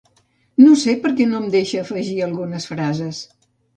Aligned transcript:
No 0.61 0.69
sé 0.83 0.95
per 1.03 1.11
què 1.19 1.27
no 1.33 1.41
em 1.41 1.45
deixa 1.57 1.81
afegir 1.83 2.17
algunes 2.29 2.67
frases. 2.71 3.21